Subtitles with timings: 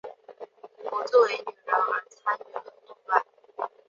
[0.83, 3.23] 我作为女人而参与了动乱。